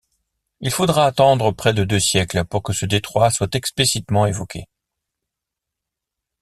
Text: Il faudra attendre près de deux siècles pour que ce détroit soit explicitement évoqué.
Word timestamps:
Il 0.61 0.71
faudra 0.71 1.05
attendre 1.05 1.51
près 1.51 1.75
de 1.75 1.83
deux 1.83 1.99
siècles 1.99 2.43
pour 2.45 2.63
que 2.63 2.73
ce 2.73 2.87
détroit 2.87 3.29
soit 3.29 3.53
explicitement 3.53 4.25
évoqué. 4.25 4.67